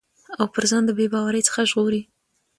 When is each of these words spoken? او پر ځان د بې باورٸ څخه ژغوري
او 0.39 0.45
پر 0.53 0.63
ځان 0.71 0.83
د 0.85 0.91
بې 0.97 1.05
باورٸ 1.13 1.35
څخه 1.47 1.59
ژغوري 1.69 2.01